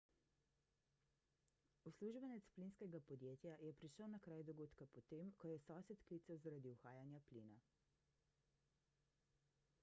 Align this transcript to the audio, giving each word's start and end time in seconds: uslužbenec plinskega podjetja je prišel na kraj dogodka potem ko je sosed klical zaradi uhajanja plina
uslužbenec 1.89 2.47
plinskega 2.55 3.01
podjetja 3.11 3.53
je 3.67 3.75
prišel 3.83 4.09
na 4.15 4.21
kraj 4.29 4.41
dogodka 4.49 4.89
potem 4.97 5.31
ko 5.43 5.53
je 5.53 5.61
sosed 5.67 6.03
klical 6.09 6.41
zaradi 6.47 6.73
uhajanja 6.79 7.23
plina 7.29 7.61